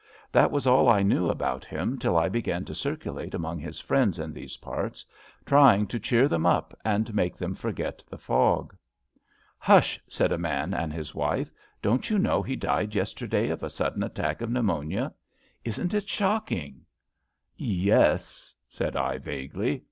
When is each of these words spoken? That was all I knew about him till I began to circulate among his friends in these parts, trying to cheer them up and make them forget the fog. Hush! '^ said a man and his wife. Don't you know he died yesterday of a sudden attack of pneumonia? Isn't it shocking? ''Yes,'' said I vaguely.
That 0.31 0.49
was 0.49 0.65
all 0.65 0.89
I 0.89 1.03
knew 1.03 1.29
about 1.29 1.63
him 1.63 1.99
till 1.99 2.17
I 2.17 2.27
began 2.27 2.65
to 2.65 2.73
circulate 2.73 3.35
among 3.35 3.59
his 3.59 3.79
friends 3.79 4.17
in 4.17 4.33
these 4.33 4.57
parts, 4.57 5.05
trying 5.45 5.85
to 5.85 5.99
cheer 5.99 6.27
them 6.27 6.43
up 6.43 6.75
and 6.83 7.13
make 7.13 7.37
them 7.37 7.53
forget 7.53 8.03
the 8.09 8.17
fog. 8.17 8.75
Hush! 9.59 9.99
'^ 9.99 10.01
said 10.11 10.31
a 10.31 10.39
man 10.39 10.73
and 10.73 10.91
his 10.91 11.13
wife. 11.13 11.51
Don't 11.83 12.09
you 12.09 12.17
know 12.17 12.41
he 12.41 12.55
died 12.55 12.95
yesterday 12.95 13.49
of 13.49 13.61
a 13.61 13.69
sudden 13.69 14.01
attack 14.01 14.41
of 14.41 14.49
pneumonia? 14.49 15.13
Isn't 15.63 15.93
it 15.93 16.09
shocking? 16.09 16.81
''Yes,'' 17.85 18.55
said 18.67 18.95
I 18.95 19.19
vaguely. 19.19 19.79